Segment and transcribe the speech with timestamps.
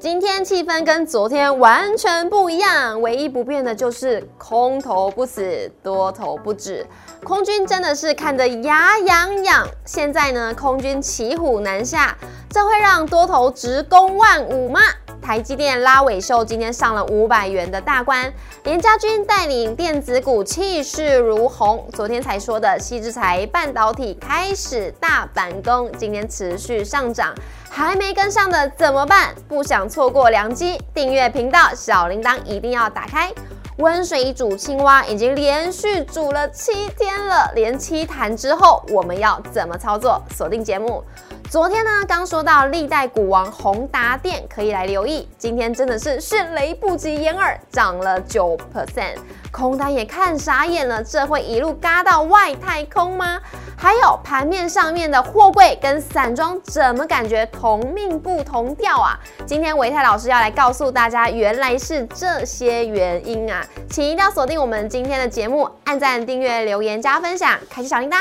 [0.00, 6.86] 今天气氛跟昨天完全不一样，唯一不变的就是空头不死，多头不止。
[7.22, 9.68] 空军真的是看得牙痒痒。
[9.84, 12.16] 现在呢，空军骑虎难下，
[12.48, 14.80] 这会让多头直攻万五吗？
[15.20, 18.32] 台积电拉尾秀今天上了五百元的大关，
[18.64, 21.86] 连家军带领电子股气势如虹。
[21.92, 27.34] 昨天才说的西之材半导体开始大反攻，今天持续上涨。
[27.68, 29.34] 还没跟上的怎么办？
[29.46, 33.32] 不想错过良机，订阅频道，小铃铛一定要打开。
[33.76, 40.20] 温水煮青蛙已经连续煮了七天了，连七坛之后，我们要怎么操作？
[40.34, 41.02] 锁定节目。
[41.50, 49.16] 昨天呢，刚说到历代股王宏达电可以来留意，今天真的是迅雷不及掩耳，涨了九 percent，
[49.50, 53.40] 空单也看傻眼了，这会一路嘎到外太空吗？
[53.76, 59.18] 还有盘面上面的货柜跟散装，怎么感觉同命不同调啊？
[59.44, 68.18] 今天维泰老师要来告诉大家，原来是这些原因啊，请一定要锁定我们今天的节目，按赞、订阅、留言、加分享，开启小铃铛。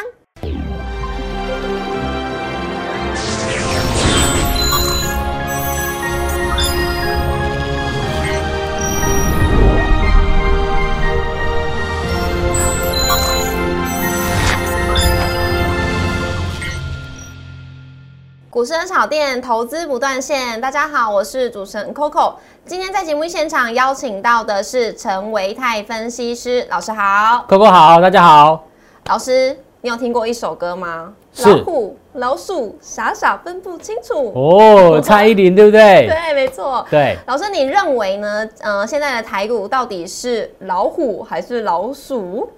[18.60, 20.60] 股市的炒店，投资不断线。
[20.60, 22.34] 大家好，我是主持人 Coco。
[22.66, 28.66] 今天在节目现场邀请到的是陈维泰分析师老师，好，Coco 好，大家好。
[29.06, 31.14] 老师，你有听过一首歌吗？
[31.38, 34.34] 老虎、老鼠傻傻分不清楚。
[34.36, 36.10] 哦， 蔡依林对不对？
[36.10, 36.86] 对，没错。
[36.92, 38.46] 对，老师，你认为呢？
[38.60, 42.50] 呃，现在的台股到底是老虎还是老鼠？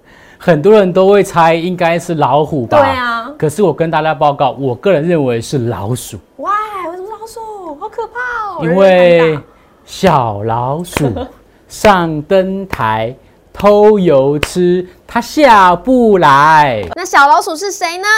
[0.44, 2.80] 很多人都会猜应该是老虎吧？
[2.80, 3.32] 对啊。
[3.38, 6.18] 可是我跟大家报告，我个人认为是老鼠。
[6.36, 6.50] Why？
[6.90, 7.76] 为什么老鼠？
[7.78, 8.64] 好可怕哦！
[8.64, 9.38] 因为
[9.84, 11.12] 小老鼠
[11.68, 13.14] 上灯台
[13.52, 16.84] 偷油吃，它下不来。
[16.96, 18.08] 那小老鼠是谁呢？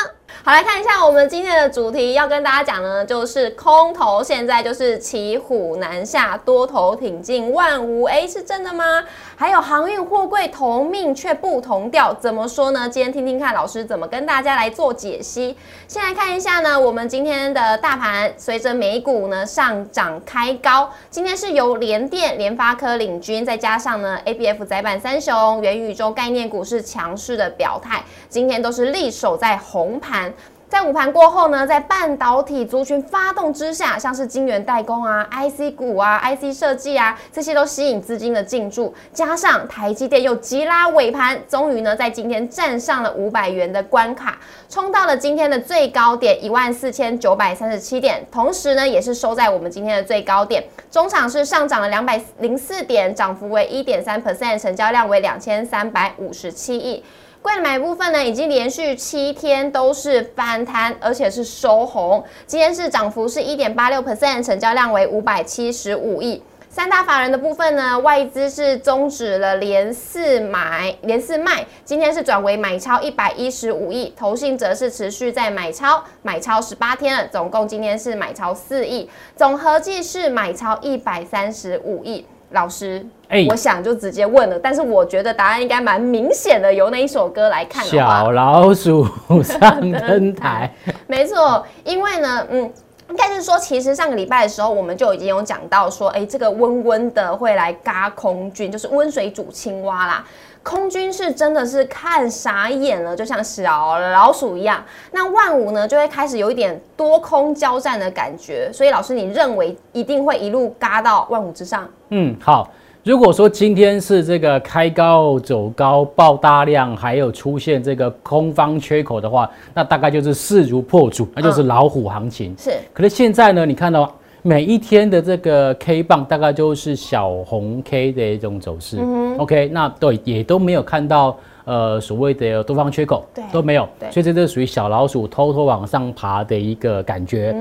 [0.42, 9.02] 好，来看一下我们今天的主题，要跟大家讲呢，就是空头现在就是骑虎难下，多头挺进万五 A 是真的吗？
[9.36, 12.88] 还有航运货柜同命却不同调，怎么说呢？
[12.88, 15.56] 今天听听看老师怎么跟大家来做解析。
[15.88, 30.32] 先来看一下呢，我们今天的大盘随着美股呢上涨开高，今天是由联电、联发科领军，再加上呢 ABF 窄板三雄、元宇宙概念股是强势的表态，今天都是力守在红盘。
[30.74, 38.92] 在午盘过后呢，在半导体族群发动之下，像是晶圆代工啊、IC 股啊、IC 设计啊，这些都吸引资金的进驻。
[39.12, 44.36] 加上台积电又急拉尾盘，终于呢在今天站上了五百元的关卡，
[44.68, 50.64] 冲到了今天的最高点一万四千九百三十七点，同时呢也是收在我们今天的最高点。
[50.90, 57.04] 中场是上涨了两百零四点，涨幅为一点三 percent，成交量为两千三百五十七亿。
[57.44, 62.24] 贵买部分呢，已经连续七天都是反弹，而且是收红。
[62.46, 66.42] 今天是涨幅是一点八六 percent，成交量为五百七十五亿。
[66.70, 74.10] 三大法人的部分呢，外资是终止了连四买、连四卖，今天是转为买超一百一十五亿。
[74.16, 82.24] 投信则是持续在买超，买超十八天了，总共今天是买超四亿，总合计是买超一百三十五亿。
[82.54, 87.84] 老师，哎，我想就直接问了，但是我觉得答案应该蛮明显的，由那一首歌来看。
[87.84, 89.06] 小老鼠
[89.42, 90.72] 上灯台，
[91.06, 92.62] 没错，因为呢，嗯，
[93.10, 100.24] 应该是说，其实上个礼拜的时候，我们就已经有讲到说，哎，这个温温的会来嘎空军，就是温水煮青蛙啦。
[100.64, 104.82] 空军是真的是看傻眼了，就像小老鼠一样。
[105.12, 108.70] 那万五呢，就会开始有一点多空交战的感觉。
[108.72, 111.86] 所以老师，你认为一定会一路嘎到万五之上？
[112.08, 112.68] 嗯，好。
[113.04, 122.54] 如果说今天是这个开高走高爆大量，还有出现这个空方缺口的话，那大概就是势如破竹，那就是老虎行情。
[122.58, 122.70] 是。
[122.94, 124.10] 可是现在呢，你看到？
[124.46, 128.98] 每一天的这个 K 棒大概就是小红 K 的一种走势
[129.38, 131.34] ，OK，那对也都没有看到
[131.64, 137.56] 呃所谓的多方缺口，都没有，所以这是属于小老鼠偷偷往上爬的一个感觉。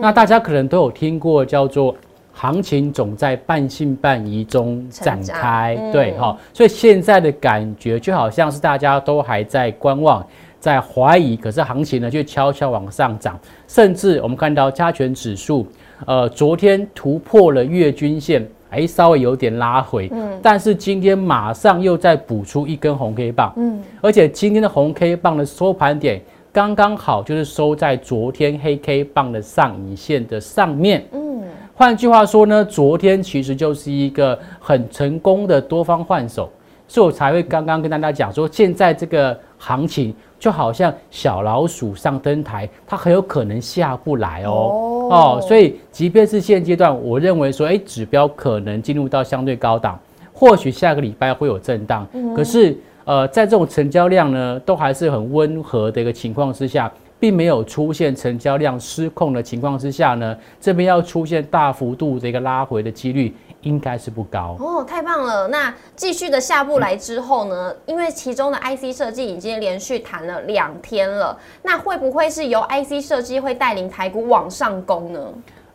[0.00, 1.94] 那大家可能都有听过叫做
[2.32, 10.26] 行情总在半信半疑中展开，对哈，所以现在的感觉就好像是大家都还在观望，
[10.64, 13.38] 在怀疑，可是行情呢就悄悄往上涨，
[13.68, 15.66] 甚至我们看到加权指数。
[16.06, 26.18] 呃，昨天突破了月均线，哎，稍微有点拉回，嗯，但是今天马上又再补出一根红 K 棒，嗯，而且今天的红 K 棒的收盘点
[26.50, 31.42] 刚刚好，就是收在昨天黑 K 棒的上影线的上面，嗯，
[31.74, 36.50] 换句话说呢，昨天其实就是一个很成功的多方换手，
[36.86, 49.98] 所以我才会刚刚跟大家讲说，现在这个行情就好像小老鼠上灯台，它很有可能下不来哦哦，所以即便是现阶段，我认为说，哎，指标可能进入到相对高档，
[50.32, 56.90] 或许下个礼拜会有震荡，可是呃，在这种成交量呢，都还是很温和的一个情况之下。
[57.20, 65.48] 并没有出现成交量失控的情况之下呢，这边要出现大幅度的一个拉回的几率应该是不高哦，太棒了！
[65.48, 67.74] 那继续的下不来之后呢？
[67.86, 75.20] 因为其中的 IC 设计已经连续谈了两天了，那会不会是由 IC 设计会带领台股往上攻呢？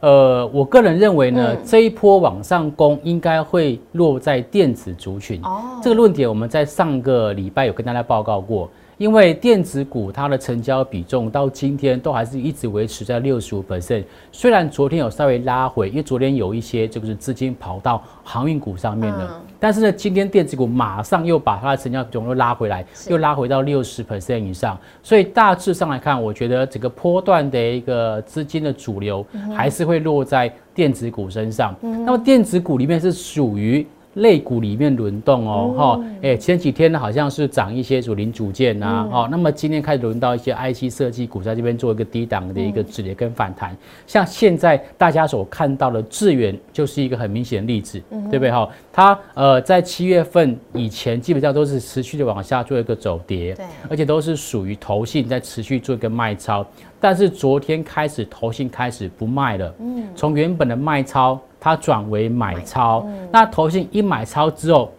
[0.02, 5.80] 呃，我个人认为呢，这一波往上攻应该会落在电子族群哦。
[5.84, 8.70] 这个论点我们在上个礼拜有跟大家报告过。
[9.00, 29.26] 因为电子股它的成交比重到今天都还是一直维持在六十五 percent，虽然昨天有稍微拉回，因为昨天有一些就是资金跑到航运股上面了，但是呢，今天电子股马上又把它的成交比重又拉回来，又拉回到六十 percent 以上，所以大致上来看，我觉得整个波段的一个资金的主流
[29.56, 31.74] 还是会落在电子股身上。
[31.82, 33.88] 那么电子股里面是属于。
[34.20, 43.76] 类股里面轮动哦，哈，哎，前几天呢好像是涨一些主零组件呐，哦，那么今天开始轮到一些 IC 设计股在这边做一个低档的一个止跌跟反弹，
[44.08, 48.52] 像现在大家所看到的智远就是一个很明显的例子，对不对？
[48.52, 48.70] 哈？
[48.92, 56.66] 它呃在七月份以前基本上都是持续的往下做一个走跌，对，而且都是属于投信在持续做一个卖超，
[57.00, 59.89] 但是昨天开始投信开始不卖了，嗯，
[60.20, 61.40] 从原本的卖超。
[61.62, 64.90] 它转为买超，那投信一买超之后，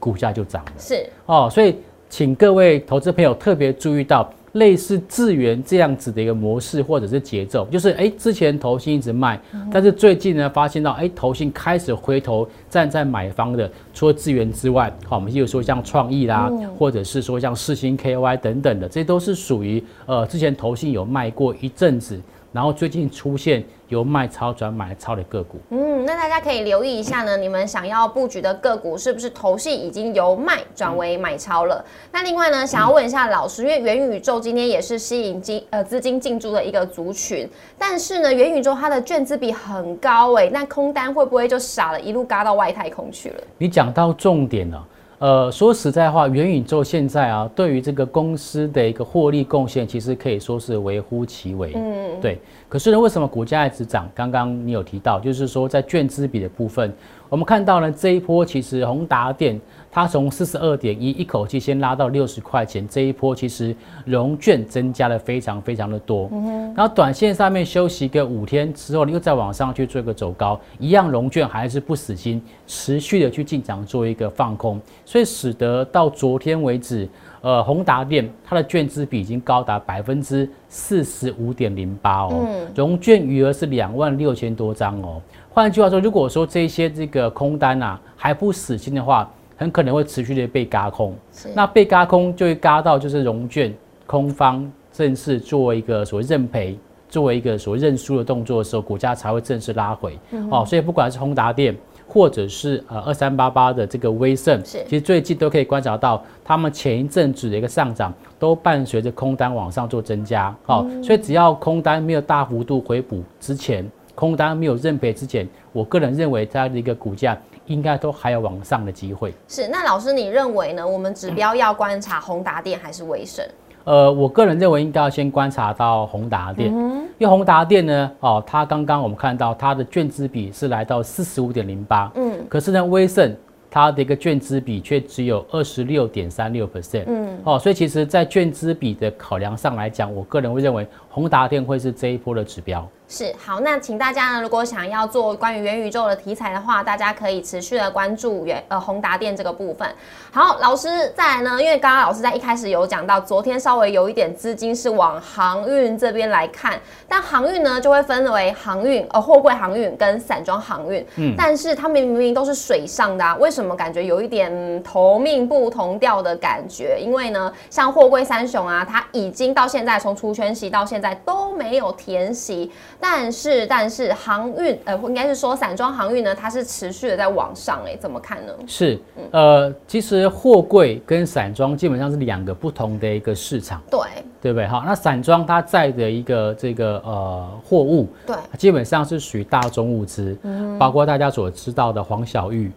[0.00, 0.72] 股价就涨了。
[0.76, 1.76] 是哦，所以
[2.10, 22.20] 请各位投资朋友特别注意到，类似智源这样子的一个模式或者是节奏，就是哎，之前投信一直卖，但是最近呢，发现到哎，投信开始回头站在买方的，除了智源之外，好，我们就说像创意啦，或者是说像世星 KY 等等的，这都是属于呃之前投信有卖过一阵子。
[22.52, 31.82] 然后最近出现由卖超转买超的个股，嗯，那大家可以留意一下呢，你们想要布局的个股是不是投信已经由卖转为买超了？
[32.12, 43.36] 那另外呢，想要问一下老师，因为元宇宙今天也是吸引金呃资金进驻的一个族群，但是呢，元宇宙它的卷资比很高哎，那空单会不会就傻了，一路嘎到外太空去了？
[43.56, 44.86] 你讲到重点了。
[45.22, 51.72] 呃，说实在话，元宇宙现在啊，对于这个公司的一个获利贡献，其实可以说是微乎其微。
[51.76, 52.40] 嗯，对。
[52.68, 54.10] 可是呢，为什么股价一直涨？
[54.16, 56.92] 刚刚你有提到，就是说在券资比的部分，
[57.28, 59.60] 我们看到呢，这一波其实宏达电。
[59.94, 66.30] 它从四十二点一一口气先拉到六十块钱，这一波其实融券增加了非常非常的多。
[66.74, 77.06] 然后短线上面休息个五天之后，你又再往上去做一个走高，一样融券还是不死心，持续的去进场做一个放空，所以使得到昨天为止，
[77.42, 85.20] 呃，宏达电它的券资比已经高达百分之四十五点零八哦，融券余额是两万六千多张哦。
[85.50, 91.14] 换句话说，如果说这些这个空单啊还不死心的话，很可能会持续的被嘎空，
[91.54, 93.72] 那被嘎空就会嘎到就是融券
[94.06, 96.76] 空方正式作为一个所谓认赔，
[97.08, 100.18] 作为一个所谓认输的动作的时候，股价才会正式拉回。
[100.50, 101.76] 哦，所以不管是宏达电
[102.08, 110.54] 或者是呃二三八八的这个威盛，其实最近都可以观察到，他们前一阵子的一个上涨都伴随着空单往上做增加。
[110.64, 117.38] 好，所以只要空单没有大幅度回补之前，空单没有认赔之前，我个人认为它的一个股价。
[117.66, 119.32] 应该都还有往上的机会。
[119.48, 120.86] 是，那老师你认为呢？
[120.86, 123.44] 我们指标要观察宏达电还是威盛？
[123.84, 126.72] 呃，我个人认为应该要先观察到宏达电，
[127.18, 133.34] 因为宏达电呢，哦，它刚刚我们看到它的券资比是来到四十五点零八，嗯，可是呢，威盛
[133.68, 142.88] 它的一个券资比却只有二十六点三六 percent，嗯，哦，所以其实在券资比的考量上来讲，我个人会认为宏达电会是这一波的指标。
[143.08, 149.86] 是好，那请大家呢，如果想要做关于元宇宙的题材的话，大家可以持续的关注元呃宏达电这个部分。
[150.30, 166.98] 好，老师再来呢，因为刚刚老师在一开始有讲到，昨天稍微有一点资金是往航运这边来看，但航运呢就会分为航运呃货柜航运跟散装航运，嗯，但是它们明明都是水上的，为什么感觉有一点同命不同调的感觉？
[166.98, 172.72] 因为呢，像货柜三雄啊，它已经到现在从出圈息到现在都没有填息。
[173.04, 178.52] 但是，但是航运，呃，应该是说散装航运呢，它是持续的在往上，哎，怎么看呢？
[178.64, 178.96] 是，
[179.32, 183.82] 呃，其实货柜跟散装基本上是两个不同的一个市场。
[183.90, 184.00] 对，
[184.40, 184.68] 对不对？
[184.68, 192.70] 好，那散装它载的一个这个呃货物，对，基本上是属于大宗物资，嗯包括大家所知道的黄小玉，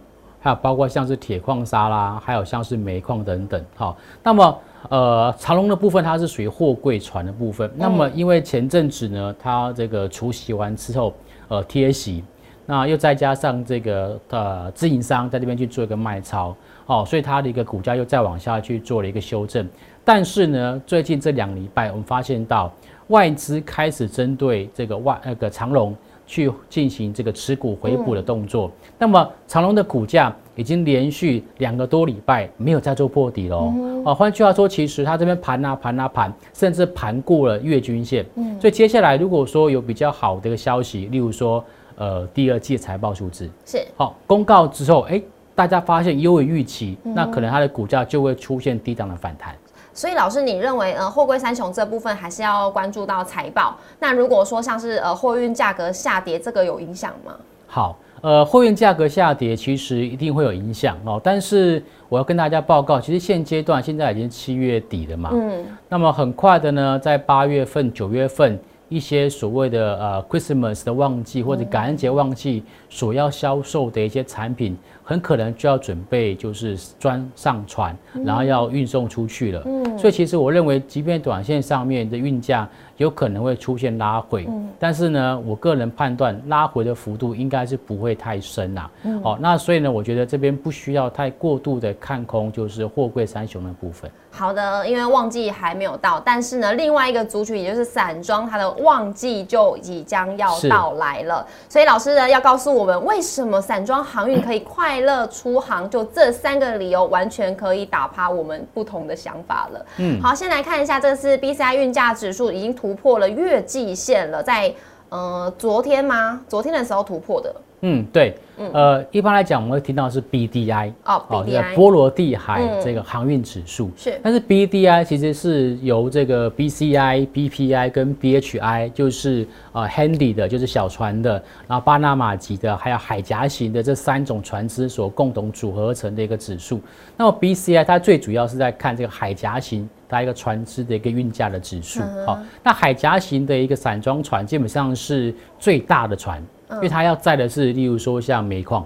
[0.46, 3.60] 还有包括像是铁矿砂啦，还有像是煤矿等等。
[3.74, 7.68] 好，那么呃长龙的部分它是属于货柜船的部分。
[7.74, 11.12] 那么因为前阵子呢，它这个除息完之后，
[11.48, 12.22] 呃贴息。
[12.64, 16.54] 那又再加上这个呃自营商在这边去做一个卖超，
[16.86, 19.68] 哦，所以它的一个股价又再往下去做了一个修正。
[20.04, 22.72] 但是呢，最近这两礼拜我们发现到
[23.08, 25.92] 外资开始针对这个外那个长隆
[26.26, 28.70] 去进行这个持股回补的动作。
[28.98, 33.72] 那么长隆的股价已经连续两个多礼拜没有再做破底喽。
[34.04, 38.26] 啊，换句话说，其实它这边盘啊盘啊盘，甚至盘过了月均线。
[38.34, 41.64] 嗯，所以接下来如果说有比较好的一个消息，例如说。
[41.98, 45.18] 呃，第二季财报数字是好公告之后，哎，
[45.54, 49.54] 大家发现优于预期，那可能它的股价就会出现低档的反弹。
[49.96, 53.74] 所以老师，你认为呃，货柜三雄这部分还是要关注到财报？
[53.98, 57.34] 那如果说像是呃货运价格下跌，这个有影响吗？
[57.66, 61.18] 好，呃，货运价格下跌其实一定会有影响哦。
[61.24, 68.60] 但是我要跟大家报告，其实现阶段现在已经七月底了嘛，嗯，那么很快的呢，在八月份、九月份。
[68.88, 79.62] 一些所谓的呃 Christmas 的旺季或者感恩节旺季所要销售的一些产品，很可能就要准备就是装上船，然后要运送出去了。
[79.66, 88.90] 嗯，所以其实我认为，即便短线上面的运价有可能会出现拉回，嗯但是呢，我个人判断拉回的幅度应该是不会太深呐。
[89.22, 94.10] 好，那所以呢，我觉得这边不需要太过度的看空，就是货柜三雄的部分。
[94.30, 101.46] 好的，因为旺季还没有到，但是呢，另外一个族群也就是散装，它的旺季就即将要到来了。
[101.70, 105.88] 所以老师呢要告诉我们，为什么散装航运可以快乐出航？
[105.88, 109.86] 就这三个理由，完全可以打趴我们不同的想法了。
[109.96, 114.72] 嗯，好，先来看一下，这次 B C I 运价指数已经突破了月季线了，在
[115.08, 116.40] 呃昨天吗？
[116.48, 117.54] 昨天的时候突破的。
[117.82, 118.34] 嗯，对，
[118.72, 131.32] 呃，一般来讲，我们会听到是 BDI 哦，哦，波罗的海这个航运指数是，但是 BDI 其实是由这个 BCI、BPI 跟 BHI，就是呃 Handy 的，就是小船的，
[131.68, 136.80] 然后巴拿马级的，还有海峡型的这三种船只所共同组合成的一个指数。
[137.14, 142.00] 那么 BCI 它最主要是在看这个海峡型它一个船只的一个运价的指数。
[142.26, 146.42] 好，那海峡型的一个散装船基本上是最大的船。
[146.68, 148.84] 因为它要载的是，例如说像煤矿，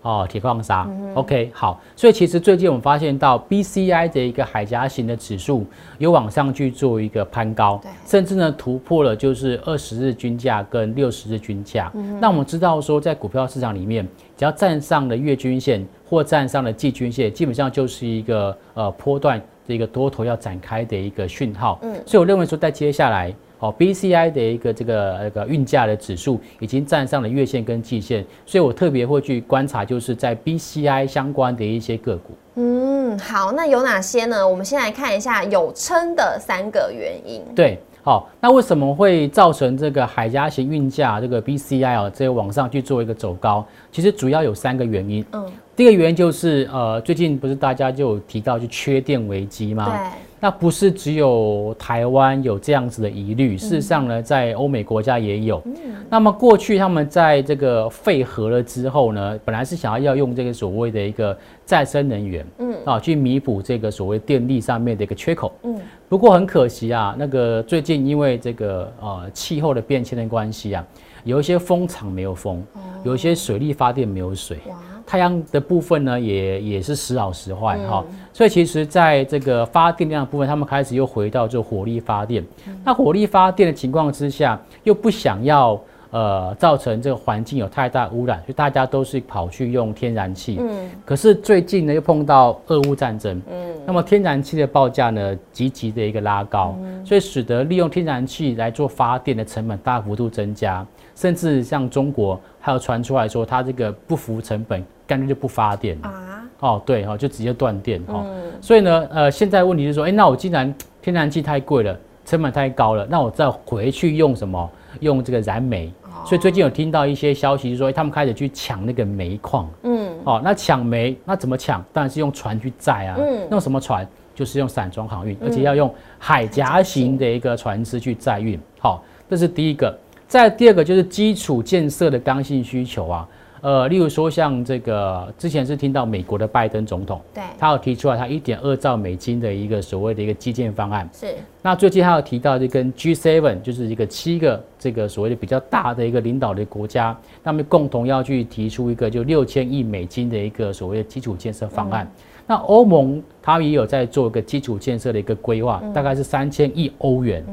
[0.00, 0.84] 哦，铁矿砂。
[1.14, 5.64] OK，好，所以其实最近我们发现到 BCI 的一个海峡型的指数
[5.98, 11.92] 有往上去做一个攀高，甚至呢突破了就是二十日均价跟六十日均价。
[12.20, 14.04] 那我们知道说，在股票市场里面，
[14.36, 21.78] 只要站上了月均线或站上了季均线，基本上就是一个呃波段的一个多头要展开的一个讯号。
[21.82, 23.34] 嗯，所以我认为说，在接下来。
[23.62, 32.32] 哦，BCI 的一个这个那个运价的指数已经站上了月线跟季线，所以我特别会去观察，就是在 BCI 相关的一些个股。
[32.56, 34.48] 嗯，好，那有哪些呢？
[34.48, 37.40] 我们先来看一下有撑的三个原因。
[37.54, 43.64] 对，好，那为什么会造成这个海家型运价这个 BCI 啊，这个往上去做一个走高？
[43.92, 45.24] 其实主要有三个原因。
[45.32, 49.88] 嗯，第一个原因就是呃，最近不是大家就有提到就缺电危机吗？
[49.88, 50.18] 对。
[50.40, 55.62] 那不是只有台湾有这样子的疑虑，事实上呢，在欧美国家也有。
[56.10, 65.52] 那么过去他们在这个废核了之后呢，本来是想要要用这个所谓的一个再生能源，嗯啊，去弥补这个所谓电力上面的一个缺口。
[65.62, 70.84] 嗯，不过很可惜啊，那个最近因为这个呃气候的变迁的关系啊，
[71.24, 72.62] 有一些风场没有风，
[73.04, 74.58] 有一些水力发电没有水。
[75.04, 82.42] 太阳的部分呢，也也是时好时坏哈，所以其实在这个发电量的部分，他们开始又回到就火力发电。
[82.84, 85.78] 那火力发电的情况之下，又不想要
[86.12, 90.58] 呃造成这个环境有太大污染，所以大家都是跑去用天然气。
[90.60, 90.88] 嗯。
[91.04, 93.42] 可是最近呢，又碰到俄乌战争。
[93.50, 93.74] 嗯。
[93.84, 100.86] 那么天然气的报价呢，积极的一个拉高，所以使得利用天然气来做发电的成本大幅度增加。
[101.14, 106.42] 甚至像中国还有传出来说，它这个不服成本，干脆就不发电啊！
[106.60, 108.24] 哦，对哈，就直接断电哈。
[108.60, 114.70] 所以呢，呃，现在问题是说，哎，那我既然天然气太贵了，成本太高了，那我再回去用什么？
[115.00, 115.92] 用这个燃煤。
[116.24, 119.68] 所以最近有听到一些消息，就说他们开始去抢那个煤矿。
[119.82, 120.10] 嗯。
[120.24, 121.84] 哦，那抢煤，那怎么抢？
[121.92, 123.16] 当然是用船去载啊。
[123.18, 123.48] 嗯。
[123.50, 124.06] 用什么船？
[124.34, 128.58] 就是用散装航运，而且要用海峡型的一个船只去载运。
[128.78, 129.94] 好，这是第一个。
[130.26, 133.28] 再第二个就是基础建设的刚性需求啊，
[133.62, 141.28] 呃，例如说像这个之前是听到美国的拜登总统，对，他有提出来他一点二兆美金的一个所谓的一个基建方案，是，
[141.62, 152.10] 那最近他有提到，就跟 G7 就是一个七个这个所谓的比较大的一个领导的国家，他们共同要去提出一个就六千亿美金的一个所谓的基础建设方案。
[152.44, 157.44] 那欧盟它也有在做一个基础建设的一个规划，大概是三千亿欧元。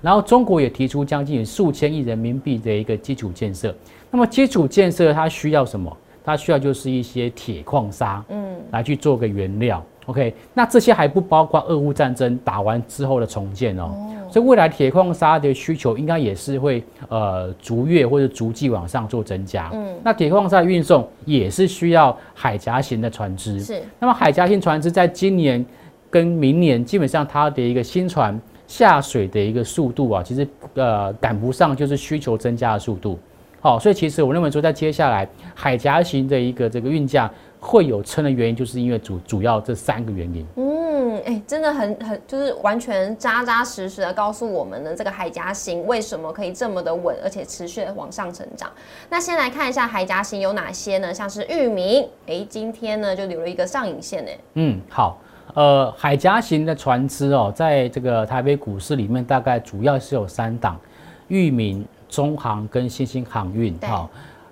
[0.00, 3.74] 然后中国也提出将近数千亿人民币的一个基础建设。
[4.10, 5.94] 那么基础建设它需要什么？
[6.24, 9.80] 它需要就是一些铁矿砂，嗯，来去做个原料。
[10.06, 13.92] OK，那这些还不包括俄乌战争打完之后的重建哦，
[14.30, 19.70] 所以未来铁矿砂的需求应该也是会呃逐月或者逐季往上做增加。
[19.72, 23.60] 嗯，那铁矿砂运送也是需要海峡型的船只。
[23.60, 25.64] 是，那么海峡型船只在今年
[26.08, 33.18] 跟明年基本上它的一个新船下水的一个速度啊，其实呃赶不上就是需求增加的速度。
[33.66, 37.28] 好，所以其实我认为说在接下来海峡型的一个这个运价。
[37.58, 40.46] 会有撑的原因，就是因为主主要这三个原因。
[40.54, 48.70] 嗯，哎，真的很很，就是完全扎扎实实的告诉我们呢，这个海夹型为什么可以这么的稳，而且持续的往上成长。
[49.10, 51.12] 那先来看一下海夹型有哪些呢？
[51.12, 54.30] 像是域名，哎，今天呢就留了一个上影线呢。
[54.54, 55.18] 嗯，好，
[55.54, 60.78] 呃，海夹型的船只哦，在这个台北股市里面，大概主要是有三档：
[61.26, 61.84] 域名、
[62.16, 63.78] 中航跟新兴航运。
[63.82, 64.08] 好。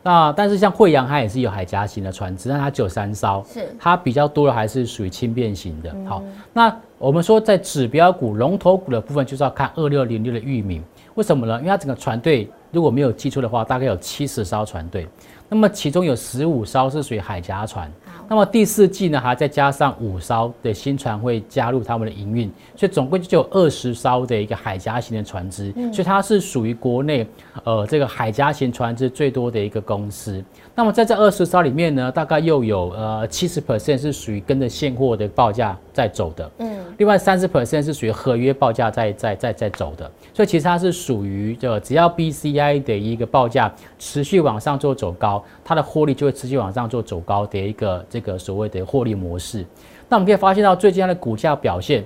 [0.07, 5.91] 那但是像惠阳，它也是有海夹型的船只，但它只有三艘，是它比较多的还是属于轻便型的。
[6.07, 11.57] 好，那我们说在指标股、龙头股的部分，就是要看二六零六的域名，为什么呢？
[11.57, 15.09] 因为它整个船队如果没有记错的话，大概有七十艘船队，
[15.49, 17.91] 那么其中有十五艘是属于海夹船。
[18.35, 27.25] 那么第四季呢，还再加上五艘的新船会加入他们的营运，所以总共就有二十艘的一个海峡型的船只，所以它是属于国内
[27.63, 30.45] 呃这个海峡型船只最多的一个公司。
[30.75, 48.05] 那么在这二十艘里面呢，大概又有呃七十 percent 是属于跟着现货的报价在走的，嗯，另外三十 percent 是属于合约报价在在在在走的，所以其实它是属于就只要 BCI 的一个报价持续往上做走高，它的获利就会持续往上做走高的一个。
[48.09, 49.67] 这个所谓的获利模式，
[50.09, 52.05] 那我们可以发现到最近它的股价表现。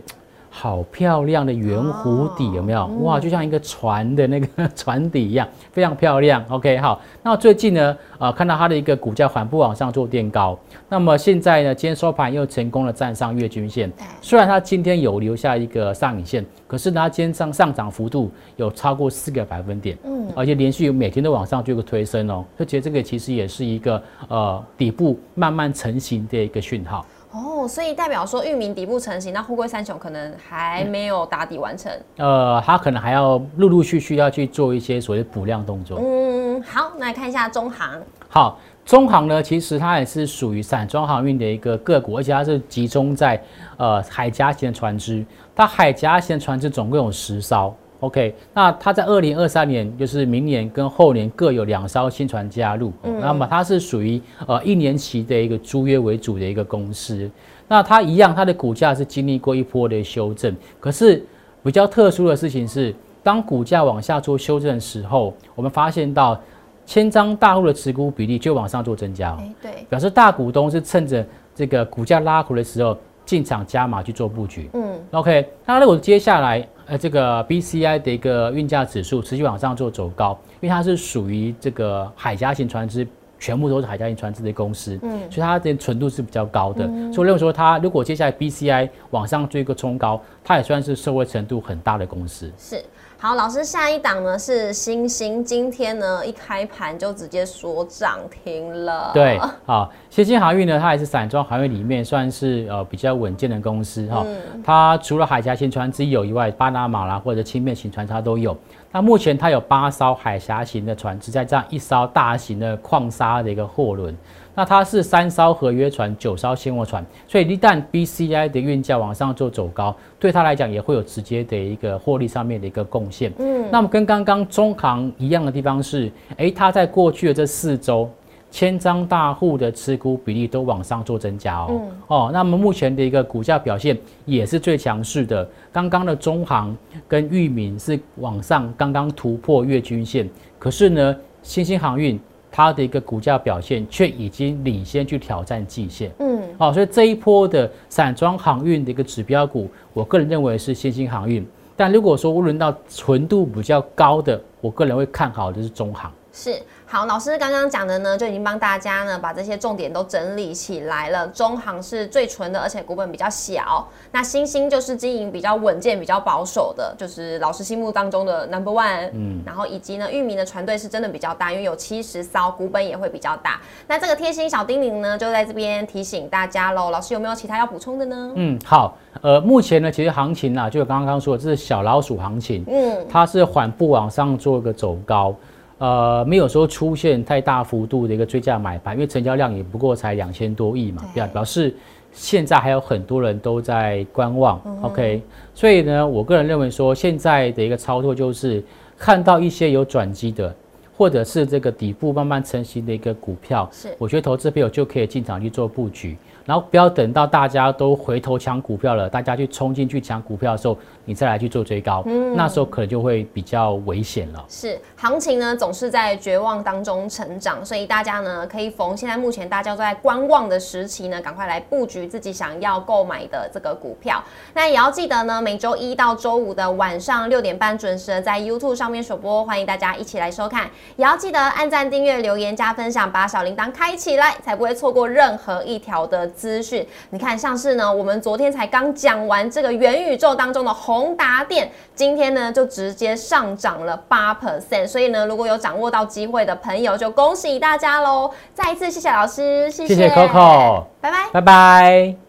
[0.61, 2.85] 好漂亮的圆弧底有没有？
[3.03, 6.45] 哇，就像一个船的那个 船底一样，非常漂亮。
[6.49, 13.89] OK，好，那最近呢，呃，看到它的一个股价缓步往上做垫高，那么现在呢，今天收盘又成功的站上月均线。
[14.21, 27.07] 虽然它今天有留下一个上影线，可是，它今天上上涨幅度有超过四个百分点，嗯，而且连续每天都往上做一个推升哦，就觉得这个其实也是一个呃底部慢慢成型的一个讯号。
[27.31, 31.93] 哦，所以代表说域名底部成型，那富贵三雄可能还没有打底完成。
[32.17, 36.01] 呃，它可能还要陆陆续续要去做一些所谓补量动作。
[36.01, 38.01] 嗯，好，那来看一下中航。
[38.31, 43.39] 好，中航呢，其实它也是属于散装航运的一个个股，而且它是集中在
[43.77, 45.25] 呃海峡型的船只。
[45.55, 47.75] 它海峡型的船只总共有十艘。
[48.01, 57.29] OK，那它在二零二三年，就是明年跟后年各有两艘新船加入，那么它是属于呃一年期的一个租约为主的一个公司。
[57.67, 61.25] 那它一样，它的股价是经历过一波的修正，可是
[61.63, 66.41] 比较特殊的事情是，当股价往下做修正的时候，我们发现到
[66.87, 72.97] 千张大户的持股比例就往上做增加，对，表示大股东是趁着这个股价拉回的时候
[73.29, 74.71] 进场加码去做布局。
[74.73, 76.67] 嗯，OK，那如果接下来。
[76.91, 83.07] 呃，这个 BCI 的一个运价指数持续往上做走高，因为它是属于这个海家型船只，
[83.39, 92.51] 全部都是海家型船只的公司，嗯，所以它的纯度是比较高的，所以我认为说它如果接下来 BCI 往上做一个冲高，它也算是社会程度很大的公司。
[92.57, 92.83] 是。
[93.21, 99.11] 好，老师，下一档呢是星星，今天呢一开盘就直接说涨停了。
[99.13, 104.25] 对，好，星星航运呢，它也是散装航运里面算是呃比较稳健的公司哈。
[104.65, 108.57] 它除了海峡型船只有以外，巴拿马啦或者轻便型船它都有。
[108.93, 114.17] 那目前它有八艘海峡型的船只，在这样一艘大型的矿砂的一个货轮。
[114.59, 123.33] 那它是三艘合约船，九艘现货船，所以一旦 BCI 的运价往上做走高，对它来讲也会有直接的一个获利上面的一个贡献。
[123.39, 128.11] 嗯，那么跟刚刚中航一样的地方是，哎，它在过去的这四周，
[128.51, 131.81] 千张大户的持股比例都往上做增加哦。
[132.09, 135.49] 哦，那么目前的一个股价表现也是最强势的。
[135.73, 142.19] 刚刚的中航跟裕民是往上刚刚突破月均线，可是呢，新兴航运。
[142.59, 151.47] 它的一个股价表现却已经领先去挑战季线，嗯，好，所以这一波的散装航运的一个指标股，我个人认为是新兴航运。
[151.77, 156.13] 但如果说论到纯度比较高的，我个人会看好的是中航。
[156.39, 156.63] 是。
[156.87, 161.27] 好，老师刚刚讲的呢，就已经帮大家呢把这些重点都整理起来了。
[161.29, 163.87] 中行是最纯的，而且股本比较小。
[164.13, 169.11] 那新兴就是经营比较稳健、比较保守的，就是老师心目当中的 number one。
[169.13, 173.61] 嗯，然后以及呢，域名的船队是真的比较大，因为有七十艘，股本也会比较大。
[173.89, 176.91] 那这个贴心小叮咛呢，就在这边提醒大家喽。
[176.91, 178.33] 老师有没有其他要补充的呢？
[178.37, 182.65] 嗯，好，呃，目前呢，其实行情啊，就刚刚说的，这是小老鼠行情。
[182.67, 185.35] 嗯，它是缓步往上做一个走高。
[185.79, 191.75] 呃，没有说出现太大幅度的一个追加买盘，因为成交量也不过才两千多亿嘛，表表示
[192.13, 194.61] 现在还有很多人都在观望。
[194.83, 195.23] OK，
[195.55, 198.63] 所以呢，我个人认为说现在的一个操作就是
[198.99, 200.55] 看到一些有转机的。
[200.97, 210.77] 或者是这个底部慢慢成型的一个股票，是我觉得投资朋友就可以进场去做布局，然后不要等到大家都回头抢股票了，大家去冲进去抢股票的时候，
[211.09, 214.45] 你再来去做追高，嗯，那时候可能就会比较危险了。
[214.47, 224.23] 是行情呢总是在绝望当中成长，所以大家呢可以逢现在目前大家都在观望的时期呢，赶快来布局自己想要购买的这个股票。
[224.53, 230.69] 那也要记得呢，每周一到周五的晚上六点半准时的在 YouTube 上面首播，欢迎大家一起来收看。
[230.97, 236.87] 也要记得按赞、订阅、留言、加分享，把小铃铛开起来，才不会错过任何一条的资讯。
[237.09, 244.89] 你看，像是呢，我们昨天才刚讲完这个元宇宙当中的宏达电，今天呢就直接上涨了八 percent。
[244.89, 248.31] 所以呢，如果有掌握到机会的朋友，就恭喜大家喽！
[248.53, 252.28] 再一次谢谢老师，谢谢 Coco，拜拜，拜拜。